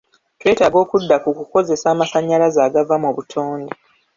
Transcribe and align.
Twetaaga 0.39 0.77
okudda 0.83 1.15
ku 1.23 1.29
kukozesa 1.37 1.85
amasannyalaze 1.93 2.59
agava 2.67 2.95
mu 3.03 3.09
butonde. 3.15 3.71